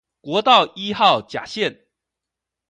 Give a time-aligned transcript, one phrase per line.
[0.21, 1.81] 國道一號甲線